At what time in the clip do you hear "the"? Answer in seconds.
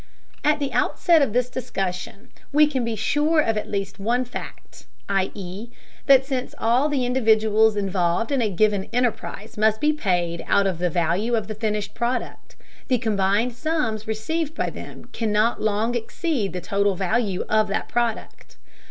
0.57-0.73, 1.31-1.43, 6.89-7.05, 10.79-10.89, 11.47-11.53, 12.87-12.97, 16.51-16.61